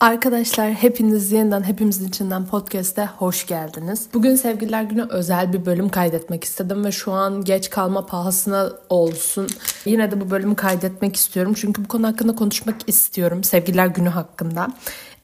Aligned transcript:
Arkadaşlar 0.00 0.72
hepiniz 0.72 1.32
yeniden 1.32 1.62
hepimizin 1.62 2.08
içinden 2.08 2.46
podcast'e 2.46 3.06
hoş 3.06 3.46
geldiniz. 3.46 4.06
Bugün 4.14 4.34
Sevgililer 4.34 4.82
Günü 4.82 5.06
özel 5.10 5.52
bir 5.52 5.66
bölüm 5.66 5.88
kaydetmek 5.88 6.44
istedim 6.44 6.84
ve 6.84 6.92
şu 6.92 7.12
an 7.12 7.44
geç 7.44 7.70
kalma 7.70 8.06
pahasına 8.06 8.72
olsun. 8.88 9.46
Yine 9.84 10.10
de 10.10 10.20
bu 10.20 10.30
bölümü 10.30 10.56
kaydetmek 10.56 11.16
istiyorum 11.16 11.54
çünkü 11.56 11.84
bu 11.84 11.88
konu 11.88 12.06
hakkında 12.06 12.34
konuşmak 12.34 12.76
istiyorum. 12.86 13.44
Sevgililer 13.44 13.86
Günü 13.86 14.08
hakkında. 14.08 14.68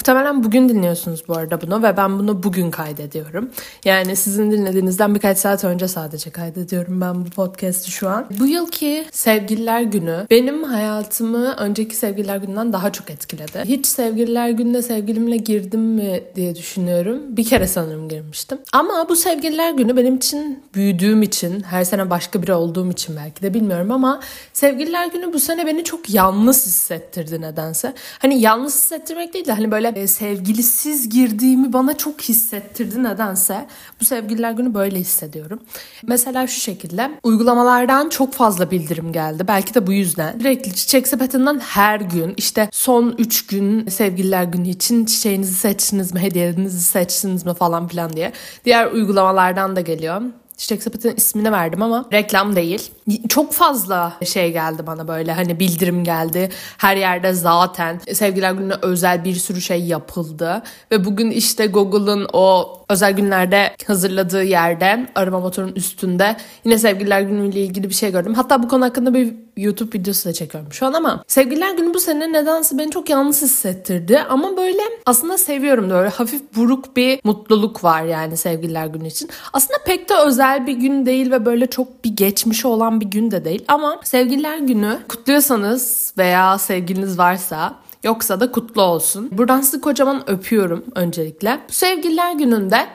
Muhtemelen 0.03 0.45
bugün 0.45 0.69
dinliyorsunuz 0.69 1.29
bu 1.29 1.37
arada 1.37 1.61
bunu 1.61 1.83
ve 1.83 1.97
ben 1.97 2.19
bunu 2.19 2.43
bugün 2.43 2.71
kaydediyorum. 2.71 3.51
Yani 3.85 4.17
sizin 4.17 4.51
dinlediğinizden 4.51 5.15
birkaç 5.15 5.39
saat 5.39 5.65
önce 5.65 5.89
sadece 5.89 6.31
kaydediyorum 6.31 7.01
ben 7.01 7.25
bu 7.25 7.31
podcast'i 7.31 7.91
şu 7.91 8.09
an. 8.09 8.27
Bu 8.41 8.47
yılki 8.47 9.05
Sevgililer 9.13 9.83
Günü 9.83 10.27
benim 10.31 10.65
hayatımı 10.65 11.55
önceki 11.59 11.97
Sevgililer 11.97 12.37
Günü'nden 12.37 12.73
daha 12.73 12.93
çok 12.93 13.11
etkiledi. 13.11 13.63
Hiç 13.65 13.87
Sevgililer 13.87 14.51
Günü'ne 14.51 14.83
sevgilimle 14.83 15.37
girdim 15.37 15.81
mi 15.81 16.23
diye 16.35 16.55
düşünüyorum. 16.55 17.23
Bir 17.29 17.45
kere 17.45 17.67
sanırım 17.67 18.09
girmiştim. 18.09 18.59
Ama 18.73 19.09
bu 19.09 19.17
Sevgililer 19.17 19.73
Günü 19.73 19.97
benim 19.97 20.17
için 20.17 20.63
büyüdüğüm 20.75 21.23
için, 21.23 21.63
her 21.63 21.85
sene 21.85 22.11
başka 22.11 22.43
biri 22.43 22.55
olduğum 22.55 22.91
için 22.91 23.17
belki 23.17 23.43
de 23.43 23.55
bilmiyorum 23.55 23.93
ama 23.93 24.21
Sevgililer 24.53 25.07
Günü 25.07 25.33
bu 25.33 25.39
sene 25.39 25.67
beni 25.67 25.85
çok 25.85 26.11
yalnız 26.11 26.67
hissettirdi 26.67 27.41
nedense. 27.41 27.95
Hani 28.19 28.41
yalnız 28.41 28.75
hissettirmek 28.75 29.35
değil 29.35 29.47
de 29.47 29.53
hani 29.53 29.71
böyle 29.71 29.92
e, 29.95 30.07
sevgilisiz 30.07 31.09
girdiğimi 31.09 31.73
bana 31.73 31.97
çok 31.97 32.21
hissettirdi 32.21 33.03
nedense. 33.03 33.67
Bu 34.01 34.05
sevgililer 34.05 34.53
günü 34.53 34.75
böyle 34.75 34.99
hissediyorum. 34.99 35.61
Mesela 36.07 36.47
şu 36.47 36.61
şekilde 36.61 37.11
uygulamalardan 37.23 38.09
çok 38.09 38.33
fazla 38.35 38.71
bildirim 38.71 39.13
geldi. 39.13 39.45
Belki 39.49 39.75
de 39.75 39.87
bu 39.87 39.93
yüzden. 39.93 40.39
Sürekli 40.39 40.75
çiçek 40.75 41.09
sepetinden 41.09 41.59
her 41.59 42.01
gün 42.01 42.35
işte 42.37 42.69
son 42.73 43.15
3 43.19 43.47
gün 43.47 43.89
sevgililer 43.89 44.45
günü 44.45 44.69
için 44.69 45.05
çiçeğinizi 45.05 45.55
seçtiniz 45.55 46.15
mi, 46.15 46.21
hediyenizi 46.21 46.81
seçtiniz 46.81 47.47
mi 47.47 47.55
falan 47.55 47.89
filan 47.89 48.13
diye. 48.13 48.33
Diğer 48.65 48.93
uygulamalardan 48.93 49.77
da 49.77 49.81
geliyor. 49.81 50.23
Çiçek 50.63 50.83
Sepeti'nin 50.83 51.17
ismini 51.17 51.53
verdim 51.53 51.83
ama 51.83 52.05
reklam 52.13 52.57
değil. 52.57 52.91
Çok 53.29 53.53
fazla 53.53 54.13
şey 54.25 54.53
geldi 54.53 54.87
bana 54.87 55.09
böyle 55.09 55.33
hani 55.33 55.61
bildirim 55.61 56.05
geldi. 56.05 56.49
Her 56.79 56.97
yerde 56.97 57.33
zaten 57.33 58.01
sevgiler 58.13 58.53
gününe 58.53 58.75
özel 58.83 59.25
bir 59.25 59.35
sürü 59.35 59.61
şey 59.61 59.85
yapıldı. 59.85 60.63
Ve 60.91 61.05
bugün 61.05 61.31
işte 61.31 61.67
Google'ın 61.67 62.29
o 62.33 62.79
özel 62.89 63.13
günlerde 63.13 63.77
hazırladığı 63.87 64.45
yerde 64.45 65.07
arama 65.15 65.41
motorunun 65.41 65.75
üstünde 65.75 66.37
yine 66.65 66.79
sevgililer 66.79 67.21
günüyle 67.21 67.61
ilgili 67.61 67.89
bir 67.89 67.95
şey 67.95 68.13
gördüm. 68.13 68.35
Hatta 68.35 68.63
bu 68.63 68.69
konu 68.69 68.85
hakkında 68.85 69.15
bir 69.15 69.35
YouTube 69.57 69.99
videosu 69.99 70.29
da 70.29 70.33
çekiyorum 70.33 70.73
şu 70.73 70.87
an 70.87 70.93
ama 70.93 71.25
sevgililer 71.27 71.75
günü 71.75 71.95
bu 71.95 72.01
sene 72.01 72.33
nedense 72.33 72.79
beni 72.79 72.91
çok 72.91 73.11
yalnız 73.11 73.43
hissettirdi. 73.43 74.19
Ama 74.29 74.57
böyle 74.57 74.83
aslında 75.07 75.39
seviyorum 75.39 75.91
da 75.91 75.99
öyle 75.99 76.09
hafif 76.09 76.43
buruk 76.57 76.97
bir 76.97 77.21
mutluluk 77.25 77.85
var 77.85 78.03
yani 78.03 78.37
sevgililer 78.37 78.87
günü 78.87 79.09
için. 79.09 79.31
Aslında 79.53 79.79
pek 79.85 80.09
de 80.09 80.15
özel 80.15 80.67
bir 80.67 80.73
gün 80.73 81.07
değil 81.07 81.31
ve 81.31 81.47
böyle 81.47 81.67
çok 81.67 82.05
bir 82.05 82.17
geçmişi 82.17 82.67
olan 82.67 83.01
bir 83.01 83.07
gün 83.07 83.31
de 83.31 83.45
değil. 83.45 83.65
Ama 83.69 84.01
sevgililer 84.05 84.59
günü 84.59 84.99
kutluyorsanız 85.09 86.13
veya 86.19 86.59
sevgiliniz 86.59 87.19
varsa 87.19 87.83
Yoksa 88.05 88.41
da 88.41 88.53
kutlu 88.53 88.83
olsun. 88.83 89.29
Buradan 89.33 89.61
sizi 89.61 89.81
kocaman 89.81 90.31
öpüyorum 90.31 90.85
öncelikle. 90.95 91.61
Bu 91.69 91.73
sevgililer 91.73 92.33
gününde 92.33 92.87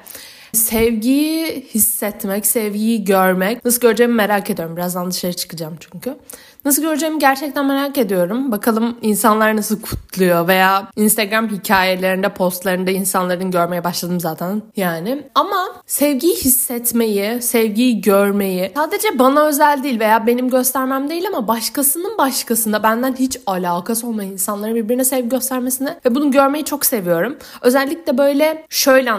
sevgiyi 0.53 1.65
hissetmek, 1.73 2.45
sevgiyi 2.45 3.03
görmek. 3.03 3.65
Nasıl 3.65 3.81
göreceğimi 3.81 4.15
merak 4.15 4.49
ediyorum. 4.49 4.77
Birazdan 4.77 5.11
dışarı 5.11 5.33
çıkacağım 5.33 5.77
çünkü. 5.79 6.17
Nasıl 6.65 6.81
göreceğimi 6.81 7.19
gerçekten 7.19 7.65
merak 7.65 7.97
ediyorum. 7.97 8.51
Bakalım 8.51 8.97
insanlar 9.01 9.55
nasıl 9.55 9.81
kutluyor 9.81 10.47
veya 10.47 10.87
Instagram 10.95 11.49
hikayelerinde, 11.49 12.29
postlarında 12.29 12.91
insanların 12.91 13.51
görmeye 13.51 13.83
başladım 13.83 14.19
zaten 14.19 14.61
yani. 14.75 15.27
Ama 15.35 15.57
sevgiyi 15.85 16.35
hissetmeyi, 16.35 17.41
sevgiyi 17.41 18.01
görmeyi 18.01 18.71
sadece 18.75 19.19
bana 19.19 19.45
özel 19.45 19.83
değil 19.83 19.99
veya 19.99 20.27
benim 20.27 20.49
göstermem 20.49 21.09
değil 21.09 21.27
ama 21.27 21.47
başkasının 21.47 22.17
başkasında 22.17 22.83
benden 22.83 23.15
hiç 23.19 23.37
alakası 23.45 24.07
olmayan 24.07 24.31
insanların 24.31 24.75
birbirine 24.75 25.05
sevgi 25.05 25.29
göstermesini 25.29 25.89
ve 26.05 26.15
bunu 26.15 26.31
görmeyi 26.31 26.65
çok 26.65 26.85
seviyorum. 26.85 27.37
Özellikle 27.61 28.17
böyle 28.17 28.65
şöyle 28.69 29.11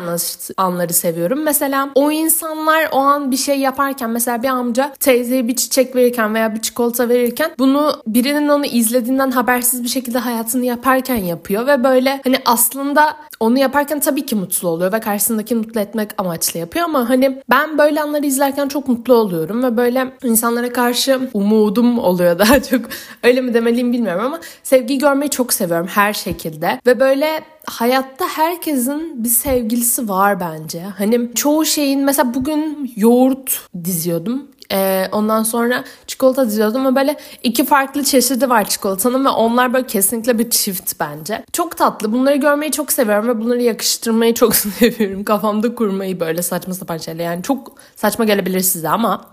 anları 0.57 0.93
seviyorum. 0.93 1.18
Mesela 1.27 1.91
o 1.95 2.11
insanlar 2.11 2.89
o 2.93 2.99
an 2.99 3.31
bir 3.31 3.37
şey 3.37 3.59
yaparken 3.59 4.11
mesela 4.11 4.43
bir 4.43 4.49
amca 4.49 4.93
teyzeye 5.01 5.49
bir 5.49 5.57
çiçek 5.57 5.97
verirken 5.97 6.35
veya 6.35 6.55
bir 6.55 6.61
çikolata 6.61 7.09
verirken 7.09 7.51
bunu 7.59 7.93
birinin 8.07 8.49
onu 8.49 8.67
izlediğinden 8.67 9.31
habersiz 9.31 9.83
bir 9.83 9.89
şekilde 9.89 10.19
hayatını 10.19 10.65
yaparken 10.65 11.17
yapıyor 11.17 11.67
ve 11.67 11.85
böyle 11.85 12.21
hani 12.25 12.37
aslında 12.45 13.17
onu 13.41 13.59
yaparken 13.59 14.01
tabii 14.01 14.27
ki 14.27 14.35
mutlu 14.35 14.69
oluyor 14.69 14.93
ve 14.93 15.01
karşısındaki 15.01 15.55
mutlu 15.55 15.81
etmek 15.81 16.11
amaçlı 16.19 16.61
yapıyor 16.61 16.85
ama 16.85 17.09
hani 17.09 17.43
ben 17.51 17.79
böyle 17.79 18.03
anları 18.03 18.27
izlerken 18.27 18.69
çok 18.69 18.89
mutlu 18.89 19.15
oluyorum 19.15 19.63
ve 19.63 19.77
böyle 19.77 20.13
insanlara 20.23 20.73
karşı 20.73 21.31
umudum 21.35 21.99
oluyor 21.99 22.39
daha 22.39 22.63
çok 22.63 22.81
öyle 23.23 23.41
mi 23.41 23.55
demeliyim 23.55 23.93
bilmiyorum 23.93 24.25
ama 24.25 24.41
sevgiyi 24.63 24.99
görmeyi 24.99 25.31
çok 25.31 25.53
seviyorum 25.53 25.87
her 25.87 26.13
şekilde 26.13 26.81
ve 26.87 27.01
böyle 27.01 27.41
hayatta 27.67 28.29
herkesin 28.29 29.25
bir 29.25 29.29
sevgilisi 29.29 30.09
var 30.09 30.41
bence. 30.41 30.83
Hani 30.83 31.35
çoğu 31.35 31.65
şeyin 31.65 32.05
mesela 32.05 32.35
bugün 32.35 32.93
yoğurt 32.97 33.69
diziyordum. 33.85 34.49
Ee, 34.73 35.09
ondan 35.13 35.43
sonra 35.43 35.85
çikolata 36.07 36.47
diziyordum 36.47 36.87
ve 36.87 36.97
böyle 36.97 37.17
iki 37.43 37.65
farklı 37.65 38.05
çeşidi 38.05 38.51
var 38.51 38.69
çikolatanın 38.69 39.25
ve 39.25 39.29
onlar 39.29 39.73
böyle 39.73 39.87
kesinlikle 39.87 40.39
bir 40.39 40.51
çift 40.51 41.01
bence. 41.01 41.45
Çok 41.53 41.77
tatlı. 41.77 42.13
Bunları 42.13 42.37
görmeyi 42.37 42.73
çok 42.73 42.93
seviyorum 42.93 43.29
ve 43.29 43.41
bunları 43.41 43.63
yakıştırmayı 43.63 44.35
çok 44.35 44.57
seviyorum. 44.57 45.25
Kafamda 45.25 45.75
kurmayı 45.75 46.21
böyle 46.21 46.43
saçma 46.43 46.75
sapan 46.75 46.97
şeyler. 46.99 47.25
Yani 47.25 47.43
çok 47.43 47.73
saçma 47.97 48.25
gelebilir 48.25 48.61
size 48.61 48.89
ama. 48.89 49.25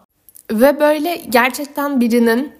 Ve 0.52 0.80
böyle 0.80 1.16
gerçekten 1.30 2.02
birinin 2.02 2.54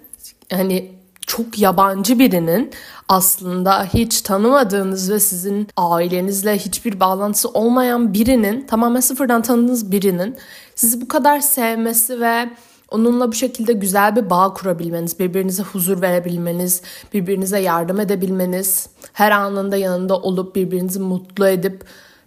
hani 0.52 0.92
çok 1.26 1.58
yabancı 1.58 2.18
birinin 2.18 2.70
aslında 3.08 3.84
hiç 3.84 4.20
tanımadığınız 4.20 5.10
ve 5.12 5.20
sizin 5.20 5.68
ailenizle 5.76 6.58
hiçbir 6.58 7.00
bağlantısı 7.00 7.48
olmayan 7.48 8.14
birinin 8.14 8.66
tamamen 8.66 9.00
sıfırdan 9.00 9.42
tanıdığınız 9.42 9.92
birinin 9.92 10.36
sizi 10.74 11.00
bu 11.00 11.08
kadar 11.08 11.40
sevmesi 11.40 12.20
ve 12.20 12.50
onunla 12.90 13.28
bu 13.28 13.32
şekilde 13.32 13.72
güzel 13.72 14.16
bir 14.16 14.30
bağ 14.30 14.54
kurabilmeniz, 14.54 15.18
birbirinize 15.18 15.62
huzur 15.62 16.02
verebilmeniz, 16.02 16.82
birbirinize 17.14 17.58
yardım 17.58 18.00
edebilmeniz, 18.00 18.88
her 19.12 19.30
anında 19.30 19.76
yanında 19.76 20.16
olup 20.16 20.56
birbirinizi 20.56 21.00
mutlu 21.00 21.48
edip 21.48 21.84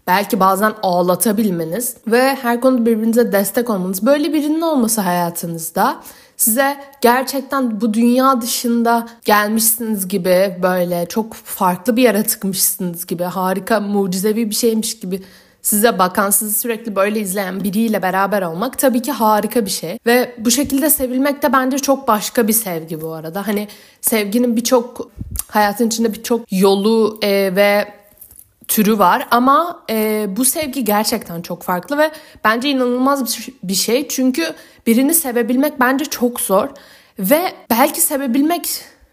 belki 0.07 0.39
bazen 0.39 0.73
ağlatabilmeniz 0.83 1.97
ve 2.07 2.35
her 2.35 2.61
konuda 2.61 2.85
birbirinize 2.85 3.31
destek 3.31 3.69
olmanız. 3.69 4.05
Böyle 4.05 4.33
birinin 4.33 4.61
olması 4.61 5.01
hayatınızda 5.01 6.01
size 6.39 6.77
gerçekten 7.01 7.81
bu 7.81 7.93
dünya 7.93 8.41
dışında 8.41 9.07
gelmişsiniz 9.25 10.07
gibi 10.07 10.57
böyle 10.63 11.05
çok 11.09 11.33
farklı 11.33 11.95
bir 11.95 12.03
yere 12.03 12.23
tıkmışsınız 12.23 13.05
gibi 13.05 13.23
harika 13.23 13.79
mucizevi 13.79 14.49
bir 14.49 14.55
şeymiş 14.55 14.99
gibi 14.99 15.21
size 15.61 15.99
bakan, 15.99 16.29
sizi 16.29 16.59
sürekli 16.59 16.95
böyle 16.95 17.19
izleyen 17.19 17.63
biriyle 17.63 18.01
beraber 18.01 18.41
olmak 18.41 18.77
tabii 18.77 19.01
ki 19.01 19.11
harika 19.11 19.65
bir 19.65 19.69
şey. 19.69 19.97
Ve 20.05 20.35
bu 20.37 20.51
şekilde 20.51 20.89
sevilmek 20.89 21.43
de 21.43 21.53
bence 21.53 21.79
çok 21.79 22.07
başka 22.07 22.47
bir 22.47 22.53
sevgi 22.53 23.01
bu 23.01 23.13
arada. 23.13 23.47
Hani 23.47 23.67
sevginin 24.01 24.55
birçok 24.55 25.11
hayatın 25.47 25.87
içinde 25.87 26.13
birçok 26.13 26.51
yolu 26.51 27.19
e, 27.21 27.55
ve 27.55 27.98
türü 28.69 28.99
var 28.99 29.27
ama 29.31 29.83
e, 29.89 30.25
bu 30.37 30.45
sevgi 30.45 30.85
gerçekten 30.85 31.41
çok 31.41 31.63
farklı 31.63 31.97
ve 31.97 32.11
bence 32.43 32.69
inanılmaz 32.69 33.37
bir 33.63 33.73
şey. 33.73 34.07
Çünkü 34.07 34.53
birini 34.87 35.13
sevebilmek 35.13 35.79
bence 35.79 36.05
çok 36.05 36.41
zor 36.41 36.69
ve 37.19 37.41
belki 37.69 38.01
sevebilmek 38.01 38.69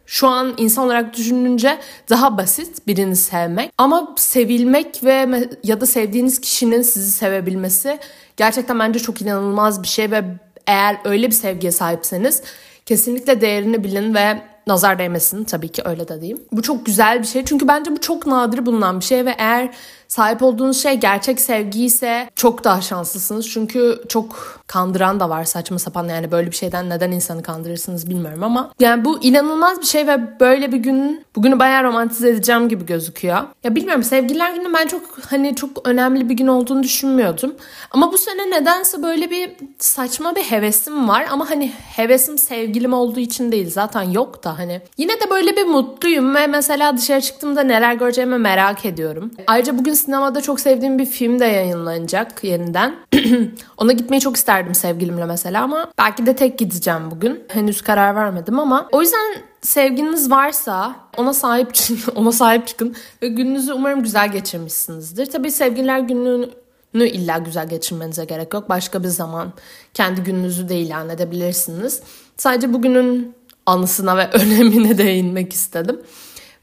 şu 0.06 0.28
an 0.28 0.55
insan 0.56 0.84
olarak 0.84 1.17
düşününce 1.17 1.78
daha 2.11 2.39
basit 2.39 2.87
birini 2.87 3.17
sevmek. 3.17 3.71
Ama 3.78 4.15
sevilmek 4.17 5.05
ve 5.05 5.49
ya 5.64 5.81
da 5.81 5.87
sevdiğiniz 5.87 6.41
kişinin 6.41 6.82
sizi 6.82 7.12
sevebilmesi 7.12 7.99
gerçekten 8.37 8.79
bence 8.79 8.99
çok 8.99 9.23
inanılmaz 9.23 9.82
bir 9.82 9.88
şey 9.88 10.11
ve 10.11 10.25
eğer 10.67 10.97
öyle 11.05 11.26
bir 11.26 11.35
sevgiye 11.35 11.73
sahipseniz 11.73 12.43
kesinlikle 12.87 13.41
değerini 13.41 13.85
bilin 13.85 14.14
ve 14.14 14.43
nazar 14.66 14.98
değmesin 14.98 15.44
tabii 15.44 15.68
ki 15.68 15.82
öyle 15.84 16.08
de 16.08 16.20
diyeyim. 16.20 16.44
Bu 16.52 16.62
çok 16.62 16.86
güzel 16.86 17.18
bir 17.22 17.26
şey 17.26 17.44
çünkü 17.44 17.68
bence 17.68 17.90
bu 17.90 18.00
çok 18.00 18.26
nadir 18.26 18.66
bulunan 18.66 19.00
bir 19.00 19.04
şey 19.04 19.24
ve 19.26 19.34
eğer 19.38 19.74
sahip 20.16 20.42
olduğunuz 20.42 20.82
şey 20.82 20.94
gerçek 20.94 21.40
sevgi 21.40 21.84
ise 21.84 22.30
çok 22.36 22.64
daha 22.64 22.80
şanslısınız. 22.80 23.50
Çünkü 23.50 24.00
çok 24.08 24.60
kandıran 24.66 25.20
da 25.20 25.30
var 25.30 25.44
saçma 25.44 25.78
sapan 25.78 26.08
yani 26.08 26.30
böyle 26.30 26.50
bir 26.50 26.56
şeyden 26.56 26.90
neden 26.90 27.12
insanı 27.12 27.42
kandırırsınız 27.42 28.10
bilmiyorum 28.10 28.42
ama 28.42 28.70
yani 28.80 29.04
bu 29.04 29.22
inanılmaz 29.22 29.80
bir 29.80 29.86
şey 29.86 30.06
ve 30.06 30.40
böyle 30.40 30.72
bir 30.72 30.76
gün 30.76 31.24
bugünü 31.36 31.58
bayağı 31.58 31.84
romantize 31.84 32.28
edeceğim 32.28 32.68
gibi 32.68 32.86
gözüküyor. 32.86 33.38
Ya 33.64 33.74
bilmiyorum 33.74 34.02
sevgililer 34.02 34.54
günü 34.54 34.72
ben 34.74 34.86
çok 34.86 35.02
hani 35.30 35.54
çok 35.54 35.88
önemli 35.88 36.28
bir 36.28 36.34
gün 36.34 36.46
olduğunu 36.46 36.82
düşünmüyordum. 36.82 37.54
Ama 37.90 38.12
bu 38.12 38.18
sene 38.18 38.50
nedense 38.50 39.02
böyle 39.02 39.30
bir 39.30 39.50
saçma 39.78 40.36
bir 40.36 40.42
hevesim 40.42 41.08
var 41.08 41.26
ama 41.30 41.50
hani 41.50 41.72
hevesim 41.96 42.38
sevgilim 42.38 42.92
olduğu 42.92 43.20
için 43.20 43.52
değil 43.52 43.70
zaten 43.70 44.02
yok 44.02 44.44
da 44.44 44.58
hani 44.58 44.80
yine 44.98 45.12
de 45.12 45.30
böyle 45.30 45.56
bir 45.56 45.64
mutluyum 45.64 46.34
ve 46.34 46.46
mesela 46.46 46.96
dışarı 46.96 47.20
çıktığımda 47.20 47.62
neler 47.62 47.94
göreceğimi 47.94 48.38
merak 48.38 48.84
ediyorum. 48.84 49.30
Ayrıca 49.46 49.78
bugün 49.78 49.94
sinemada 50.06 50.41
çok 50.41 50.61
sevdiğim 50.61 50.99
bir 50.99 51.06
film 51.06 51.41
de 51.41 51.44
yayınlanacak 51.44 52.44
yeniden. 52.44 52.97
Ona 53.76 53.93
gitmeyi 53.93 54.20
çok 54.20 54.37
isterdim 54.37 54.75
sevgilimle 54.75 55.25
mesela 55.25 55.62
ama 55.62 55.93
belki 55.99 56.26
de 56.26 56.37
tek 56.37 56.58
gideceğim 56.58 57.11
bugün. 57.11 57.44
Henüz 57.49 57.82
karar 57.82 58.14
vermedim 58.14 58.58
ama 58.58 58.88
o 58.93 59.03
yüzden 59.03 59.35
sevginiz 59.62 60.31
varsa 60.31 60.97
ona 61.17 61.32
sahip 61.32 61.75
çıkın, 61.75 62.12
ona 62.14 62.32
sahip 62.32 62.67
çıkın 62.67 62.97
ve 63.23 63.29
gününüzü 63.29 63.73
umarım 63.73 64.03
güzel 64.03 64.32
geçirmişsinizdir. 64.32 65.26
Tabii 65.26 65.50
sevgililer 65.50 65.99
gününü 65.99 67.09
illa 67.09 67.38
güzel 67.38 67.69
geçirmenize 67.69 68.25
gerek 68.25 68.55
yok. 68.55 68.69
Başka 68.69 69.02
bir 69.02 69.09
zaman 69.09 69.52
kendi 69.94 70.23
gününüzü 70.23 70.69
de 70.69 70.76
ilan 70.76 71.09
edebilirsiniz. 71.09 72.02
Sadece 72.37 72.73
bugünün 72.73 73.35
anısına 73.67 74.17
ve 74.17 74.29
önemine 74.32 74.99
değinmek 74.99 75.52
istedim. 75.52 76.00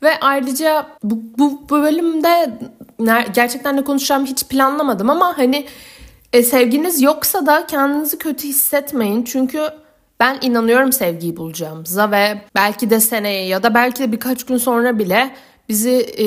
Ve 0.04 0.20
ayrıca 0.22 0.88
bu, 1.04 1.24
bu 1.38 1.70
bölümde 1.70 2.60
gerçekten 3.34 3.78
ne 3.78 3.84
konuşacağımı 3.84 4.26
hiç 4.26 4.44
planlamadım 4.44 5.10
ama 5.10 5.38
hani 5.38 5.66
e, 6.34 6.44
sevginiz 6.44 7.02
yoksa 7.02 7.46
da 7.46 7.68
kendinizi 7.68 8.18
kötü 8.18 8.48
hissetmeyin. 8.48 9.24
Çünkü 9.24 9.70
ben 10.20 10.38
inanıyorum 10.42 10.92
sevgiyi 10.92 11.38
bulacağımıza 11.38 12.12
ve 12.12 12.42
belki 12.56 12.90
de 12.90 13.00
seneye 13.00 13.48
ya 13.48 13.64
da 13.64 13.74
belki 13.74 14.04
de 14.04 14.12
birkaç 14.12 14.44
gün 14.44 14.58
sonra 14.58 15.00
bile 15.00 15.36
bizi 15.70 16.06
e, 16.20 16.26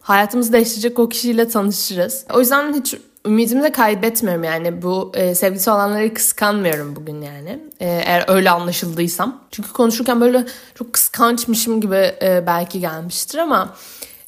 hayatımızı 0.00 0.52
değiştirecek 0.52 0.98
o 0.98 1.08
kişiyle 1.08 1.48
tanışırız. 1.48 2.24
O 2.34 2.40
yüzden 2.40 2.74
hiç 2.74 2.94
ümidimi 3.26 3.62
de 3.62 3.72
kaybetmiyorum 3.72 4.44
yani 4.44 4.82
bu 4.82 5.12
e, 5.14 5.34
sevgisi 5.34 5.70
olanları 5.70 6.14
kıskanmıyorum 6.14 6.96
bugün 6.96 7.20
yani 7.22 7.50
e, 7.80 7.86
eğer 7.86 8.24
öyle 8.28 8.50
anlaşıldıysam. 8.50 9.40
Çünkü 9.50 9.72
konuşurken 9.72 10.20
böyle 10.20 10.44
çok 10.74 10.92
kıskançmışım 10.92 11.80
gibi 11.80 12.14
e, 12.22 12.44
belki 12.46 12.80
gelmiştir 12.80 13.38
ama 13.38 13.74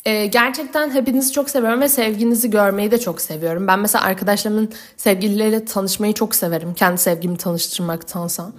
e, 0.06 0.26
gerçekten 0.26 0.90
hepinizi 0.90 1.32
çok 1.32 1.50
seviyorum 1.50 1.80
ve 1.80 1.88
sevginizi 1.88 2.50
görmeyi 2.50 2.90
de 2.90 3.00
çok 3.00 3.20
seviyorum. 3.20 3.66
Ben 3.66 3.78
mesela 3.78 4.04
arkadaşlarımın 4.04 4.72
sevgilileriyle 4.96 5.64
tanışmayı 5.64 6.12
çok 6.12 6.34
severim 6.34 6.74
kendi 6.74 6.98
sevgimi 6.98 7.36
tanıştırmaktansa. 7.36 8.52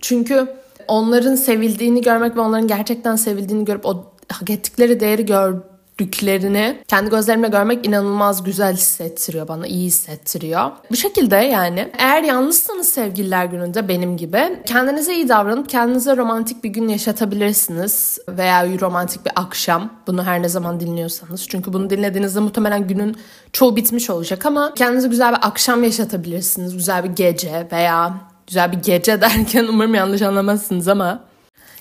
Çünkü 0.00 0.46
onların 0.88 1.34
sevildiğini 1.34 2.02
görmek 2.02 2.36
ve 2.36 2.40
onların 2.40 2.68
gerçekten 2.68 3.16
sevildiğini 3.16 3.64
görüp 3.64 3.86
o 3.86 4.12
hak 4.28 4.50
ettikleri 4.50 5.00
değeri 5.00 5.26
gör, 5.26 5.54
büyüklüklerini 6.00 6.78
kendi 6.88 7.10
gözlerimle 7.10 7.48
görmek 7.48 7.86
inanılmaz 7.86 8.44
güzel 8.44 8.74
hissettiriyor 8.74 9.48
bana, 9.48 9.66
iyi 9.66 9.86
hissettiriyor. 9.86 10.70
Bu 10.90 10.96
şekilde 10.96 11.36
yani 11.36 11.90
eğer 11.98 12.22
yalnızsanız 12.22 12.88
sevgililer 12.88 13.44
gününde 13.44 13.88
benim 13.88 14.16
gibi 14.16 14.62
kendinize 14.66 15.14
iyi 15.14 15.28
davranıp 15.28 15.68
kendinize 15.68 16.16
romantik 16.16 16.64
bir 16.64 16.68
gün 16.68 16.88
yaşatabilirsiniz 16.88 18.18
veya 18.28 18.80
romantik 18.80 19.26
bir 19.26 19.32
akşam. 19.36 19.90
Bunu 20.06 20.24
her 20.24 20.42
ne 20.42 20.48
zaman 20.48 20.80
dinliyorsanız. 20.80 21.48
Çünkü 21.48 21.72
bunu 21.72 21.90
dinlediğinizde 21.90 22.40
muhtemelen 22.40 22.86
günün 22.86 23.16
çoğu 23.52 23.76
bitmiş 23.76 24.10
olacak 24.10 24.46
ama 24.46 24.74
kendinize 24.74 25.08
güzel 25.08 25.32
bir 25.32 25.46
akşam 25.46 25.84
yaşatabilirsiniz. 25.84 26.76
Güzel 26.76 27.04
bir 27.04 27.08
gece 27.08 27.68
veya 27.72 28.14
güzel 28.46 28.72
bir 28.72 28.78
gece 28.78 29.20
derken 29.20 29.66
umarım 29.68 29.94
yanlış 29.94 30.22
anlamazsınız 30.22 30.88
ama 30.88 31.24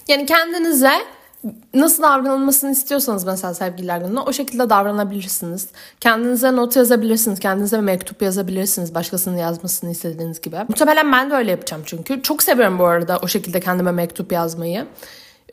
yani 0.08 0.26
kendinize 0.26 0.92
nasıl 1.74 2.04
davranılmasını 2.04 2.72
istiyorsanız 2.72 3.26
mesela 3.26 3.54
sevgililer 3.54 3.98
gününe 3.98 4.20
o 4.20 4.34
şekilde 4.34 4.70
davranabilirsiniz. 4.70 5.68
Kendinize 6.00 6.56
not 6.56 6.76
yazabilirsiniz. 6.76 7.40
Kendinize 7.40 7.82
mektup 7.82 8.22
yazabilirsiniz. 8.22 8.96
Başkasının 8.96 9.38
yazmasını 9.38 9.92
istediğiniz 9.92 10.42
gibi. 10.42 10.56
Muhtemelen 10.68 11.12
ben 11.12 11.32
de 11.32 11.36
öyle 11.36 11.52
yapacağım 11.52 11.84
çünkü. 11.86 12.22
Çok 12.22 12.44
seviyorum 12.44 12.80
bu 12.80 12.86
arada 12.86 13.20
o 13.24 13.28
şekilde 13.28 13.60
kendime 13.60 13.92
mektup 13.92 14.32
yazmayı. 14.32 14.86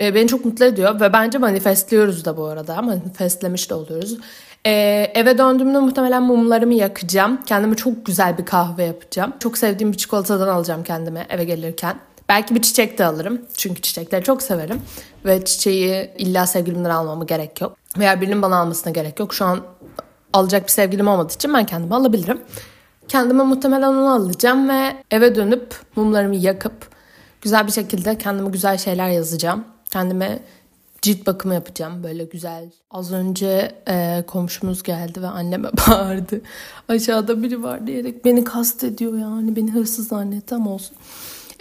Ee, 0.01 0.15
beni 0.15 0.29
çok 0.29 0.45
mutlu 0.45 0.65
ediyor 0.65 1.01
ve 1.01 1.13
bence 1.13 1.39
manifestliyoruz 1.39 2.25
da 2.25 2.37
bu 2.37 2.45
arada. 2.45 2.83
Manifestlemiş 2.83 3.71
de 3.71 3.75
oluyoruz. 3.75 4.19
Ee, 4.67 4.71
eve 5.15 5.39
döndüğümde 5.39 5.79
muhtemelen 5.79 6.23
mumlarımı 6.23 6.75
yakacağım. 6.75 7.41
Kendime 7.47 7.77
çok 7.77 8.07
güzel 8.07 8.39
bir 8.39 8.45
kahve 8.45 8.85
yapacağım. 8.85 9.33
Çok 9.39 9.59
sevdiğim 9.59 9.93
bir 9.93 9.99
çikolatadan 9.99 10.49
alacağım 10.49 10.83
kendime 10.83 11.27
eve 11.31 11.45
gelirken. 11.45 11.97
Belki 12.29 12.55
bir 12.55 12.63
çiçek 12.63 12.99
de 12.99 13.05
alırım. 13.05 13.43
Çünkü 13.57 13.83
çiçekleri 13.83 14.25
çok 14.25 14.43
severim. 14.43 14.83
Ve 15.25 15.45
çiçeği 15.45 16.11
illa 16.19 16.47
sevgilimden 16.47 16.91
almama 16.91 17.25
gerek 17.25 17.61
yok. 17.61 17.77
Veya 17.99 18.21
birinin 18.21 18.43
bana 18.43 18.57
almasına 18.57 18.93
gerek 18.93 19.21
yok. 19.21 19.35
Şu 19.35 19.45
an 19.45 19.61
alacak 20.33 20.67
bir 20.67 20.73
sevgilim 20.73 21.09
olmadığı 21.09 21.33
için 21.35 21.55
ben 21.55 21.67
kendime 21.67 21.95
alabilirim. 21.95 22.41
Kendime 23.09 23.45
muhtemelen 23.45 23.89
onu 23.89 24.13
alacağım 24.13 24.69
ve 24.69 24.97
eve 25.11 25.35
dönüp 25.35 25.75
mumlarımı 25.97 26.37
yakıp 26.37 26.89
güzel 27.43 27.67
bir 27.67 27.73
şekilde 27.73 28.19
kendime 28.19 28.51
güzel 28.51 28.79
şeyler 28.79 29.09
yazacağım. 29.09 29.65
Kendime 29.91 30.39
cilt 31.03 31.27
bakımı 31.27 31.55
yapacağım 31.55 32.03
böyle 32.03 32.25
güzel. 32.25 32.71
Az 32.91 33.13
önce 33.13 33.75
e, 33.89 34.25
komşumuz 34.27 34.83
geldi 34.83 35.23
ve 35.23 35.27
anneme 35.27 35.69
bağırdı. 35.89 36.41
Aşağıda 36.89 37.43
biri 37.43 37.63
var 37.63 37.87
diyerek 37.87 38.25
beni 38.25 38.45
kastediyor 38.45 39.19
yani 39.19 39.57
beni 39.57 39.73
hırsız 39.73 40.09
zannetti 40.09 40.55
ama 40.55 40.71
olsun. 40.71 40.97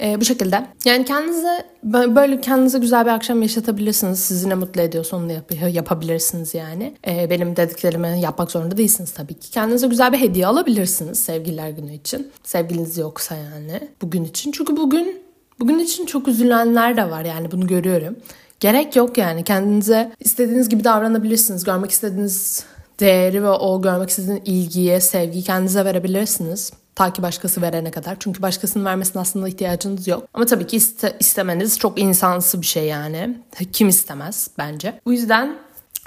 E, 0.01 0.21
bu 0.21 0.25
şekilde. 0.25 0.65
Yani 0.85 1.05
kendinize 1.05 1.65
böyle 1.83 2.41
kendinize 2.41 2.79
güzel 2.79 3.05
bir 3.05 3.11
akşam 3.11 3.41
yaşatabilirsiniz. 3.41 4.19
Sizi 4.19 4.49
ne 4.49 4.55
mutlu 4.55 4.81
ediyorsa 4.81 5.17
onu 5.17 5.31
yap 5.31 5.51
yapabilirsiniz 5.71 6.53
yani. 6.53 6.93
E, 7.07 7.29
benim 7.29 7.55
dediklerimi 7.55 8.19
yapmak 8.21 8.51
zorunda 8.51 8.77
değilsiniz 8.77 9.11
tabii 9.11 9.33
ki. 9.33 9.51
Kendinize 9.51 9.87
güzel 9.87 10.13
bir 10.13 10.19
hediye 10.19 10.47
alabilirsiniz 10.47 11.19
sevgililer 11.19 11.69
günü 11.69 11.93
için. 11.93 12.31
Sevgiliniz 12.43 12.97
yoksa 12.97 13.35
yani 13.35 13.89
bugün 14.01 14.23
için. 14.23 14.51
Çünkü 14.51 14.77
bugün 14.77 15.21
bugün 15.59 15.79
için 15.79 16.05
çok 16.05 16.27
üzülenler 16.27 16.97
de 16.97 17.09
var 17.09 17.25
yani 17.25 17.51
bunu 17.51 17.67
görüyorum. 17.67 18.15
Gerek 18.59 18.95
yok 18.95 19.17
yani 19.17 19.43
kendinize 19.43 20.11
istediğiniz 20.19 20.69
gibi 20.69 20.83
davranabilirsiniz. 20.83 21.63
Görmek 21.63 21.91
istediğiniz 21.91 22.65
değeri 22.99 23.43
ve 23.43 23.49
o 23.49 23.81
görmek 23.81 24.09
istediğiniz 24.09 24.41
ilgiye, 24.45 25.01
sevgiyi 25.01 25.43
kendinize 25.43 25.85
verebilirsiniz. 25.85 26.71
Ta 26.95 27.13
ki 27.13 27.21
başkası 27.21 27.61
verene 27.61 27.91
kadar. 27.91 28.17
Çünkü 28.19 28.41
başkasının 28.41 28.85
vermesine 28.85 29.21
aslında 29.21 29.47
ihtiyacınız 29.47 30.07
yok. 30.07 30.27
Ama 30.33 30.45
tabii 30.45 30.67
ki 30.67 30.77
iste, 30.77 31.15
istemeniz 31.19 31.79
çok 31.79 31.99
insansı 31.99 32.61
bir 32.61 32.65
şey 32.65 32.85
yani. 32.85 33.37
Kim 33.73 33.89
istemez 33.89 34.49
bence. 34.57 34.99
Bu 35.05 35.13
yüzden 35.13 35.57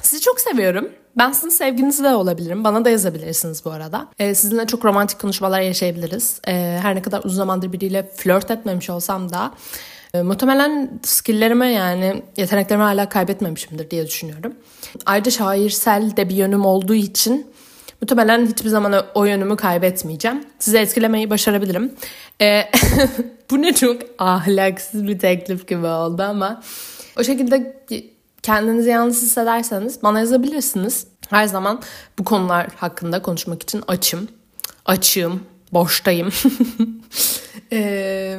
sizi 0.03 0.23
çok 0.23 0.41
seviyorum. 0.41 0.89
Ben 1.19 1.33
sizin 1.33 1.49
sevginiz 1.49 2.03
de 2.03 2.09
olabilirim. 2.09 2.65
Bana 2.65 2.85
da 2.85 2.91
yazabilirsiniz 2.91 3.65
bu 3.65 3.71
arada. 3.71 4.09
Ee, 4.19 4.35
sizinle 4.35 4.67
çok 4.67 4.85
romantik 4.85 5.19
konuşmalar 5.19 5.61
yaşayabiliriz. 5.61 6.41
Ee, 6.49 6.79
her 6.83 6.95
ne 6.95 7.03
kadar 7.03 7.25
uzun 7.25 7.37
zamandır 7.37 7.73
biriyle 7.73 8.11
flört 8.17 8.51
etmemiş 8.51 8.91
olsam 8.91 9.33
da 9.33 9.55
e, 10.15 10.23
muhtemelen 10.23 11.01
skilllerime 11.03 11.73
yani 11.73 12.23
yeteneklerimi 12.37 12.85
hala 12.85 13.09
kaybetmemişimdir 13.09 13.91
diye 13.91 14.07
düşünüyorum. 14.07 14.55
Ayrıca 15.07 15.31
şairsel 15.31 16.17
de 16.17 16.29
bir 16.29 16.35
yönüm 16.35 16.65
olduğu 16.65 16.95
için 16.95 17.47
Muhtemelen 18.03 18.47
hiçbir 18.47 18.69
zaman 18.69 19.07
o 19.15 19.25
yönümü 19.25 19.57
kaybetmeyeceğim. 19.57 20.45
Sizi 20.59 20.79
etkilemeyi 20.79 21.31
başarabilirim. 21.31 21.93
Ee, 22.41 22.63
bu 23.51 23.63
ne 23.63 23.75
çok 23.75 24.03
ahlaksız 24.19 25.07
bir 25.07 25.19
teklif 25.19 25.69
gibi 25.69 25.87
oldu 25.87 26.23
ama 26.23 26.63
o 27.19 27.25
şekilde 27.25 27.85
kendinizi 28.43 28.91
yalnız 28.91 29.23
hissederseniz 29.23 30.03
bana 30.03 30.19
yazabilirsiniz. 30.19 31.07
Her 31.31 31.47
zaman 31.47 31.83
bu 32.19 32.25
konular 32.25 32.67
hakkında 32.77 33.23
konuşmak 33.23 33.63
için 33.63 33.83
açım. 33.89 34.29
Açığım, 34.85 35.43
boştayım. 35.73 36.33
ee, 37.73 38.39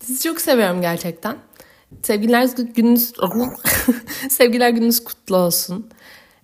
sizi 0.00 0.22
çok 0.22 0.40
seviyorum 0.40 0.80
gerçekten. 0.80 1.36
Sevgiler 2.02 2.48
gününüz 2.74 3.12
sevgiler 4.30 4.70
gününüz 4.70 5.04
kutlu 5.04 5.36
olsun. 5.36 5.86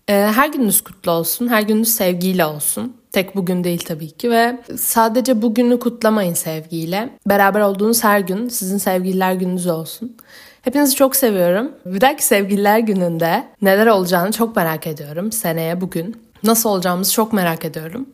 Ee, 0.08 0.12
her 0.12 0.48
gününüz 0.48 0.80
kutlu 0.80 1.12
olsun. 1.12 1.48
Her 1.48 1.62
gününüz 1.62 1.88
sevgiyle 1.88 2.46
olsun. 2.46 2.96
Tek 3.12 3.36
bugün 3.36 3.64
değil 3.64 3.84
tabii 3.86 4.10
ki 4.10 4.30
ve 4.30 4.60
sadece 4.78 5.42
bugünü 5.42 5.78
kutlamayın 5.78 6.34
sevgiyle. 6.34 7.10
Beraber 7.26 7.60
olduğunuz 7.60 8.04
her 8.04 8.20
gün 8.20 8.48
sizin 8.48 8.78
sevgililer 8.78 9.32
gününüz 9.32 9.66
olsun. 9.66 10.16
Hepinizi 10.62 10.94
çok 10.94 11.16
seviyorum. 11.16 11.72
Bir 11.86 12.00
dahaki 12.00 12.24
sevgililer 12.24 12.78
gününde 12.78 13.44
neler 13.62 13.86
olacağını 13.86 14.32
çok 14.32 14.56
merak 14.56 14.86
ediyorum. 14.86 15.32
Seneye 15.32 15.80
bugün 15.80 16.16
nasıl 16.42 16.70
olacağımızı 16.70 17.12
çok 17.12 17.32
merak 17.32 17.64
ediyorum. 17.64 18.06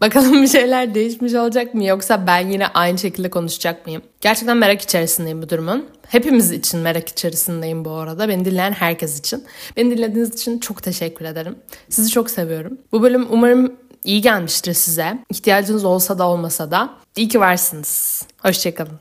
Bakalım 0.00 0.42
bir 0.42 0.48
şeyler 0.48 0.94
değişmiş 0.94 1.34
olacak 1.34 1.74
mı 1.74 1.84
yoksa 1.84 2.26
ben 2.26 2.48
yine 2.48 2.66
aynı 2.66 2.98
şekilde 2.98 3.30
konuşacak 3.30 3.86
mıyım? 3.86 4.02
Gerçekten 4.20 4.56
merak 4.56 4.82
içerisindeyim 4.82 5.42
bu 5.42 5.48
durumun. 5.48 5.86
Hepimiz 6.08 6.50
için 6.52 6.80
merak 6.80 7.08
içerisindeyim 7.08 7.84
bu 7.84 7.90
arada. 7.90 8.28
Beni 8.28 8.44
dinleyen 8.44 8.72
herkes 8.72 9.18
için. 9.18 9.44
Beni 9.76 9.96
dinlediğiniz 9.96 10.34
için 10.34 10.58
çok 10.58 10.82
teşekkür 10.82 11.24
ederim. 11.24 11.56
Sizi 11.88 12.10
çok 12.10 12.30
seviyorum. 12.30 12.78
Bu 12.92 13.02
bölüm 13.02 13.26
umarım 13.30 13.72
iyi 14.04 14.20
gelmiştir 14.20 14.74
size. 14.74 15.18
İhtiyacınız 15.30 15.84
olsa 15.84 16.18
da 16.18 16.28
olmasa 16.28 16.70
da. 16.70 16.90
İyi 17.16 17.28
ki 17.28 17.40
varsınız. 17.40 18.22
Hoşçakalın. 18.42 18.92